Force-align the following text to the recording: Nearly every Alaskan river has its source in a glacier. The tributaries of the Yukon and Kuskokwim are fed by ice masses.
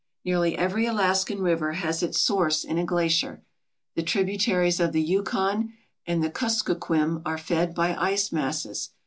Nearly 0.25 0.57
every 0.57 0.87
Alaskan 0.87 1.43
river 1.43 1.73
has 1.73 2.01
its 2.01 2.19
source 2.19 2.63
in 2.63 2.79
a 2.79 2.83
glacier. 2.83 3.43
The 3.93 4.01
tributaries 4.01 4.79
of 4.79 4.93
the 4.93 5.01
Yukon 5.03 5.73
and 6.07 6.23
Kuskokwim 6.23 7.21
are 7.23 7.37
fed 7.37 7.75
by 7.75 7.95
ice 7.95 8.31
masses. 8.31 8.89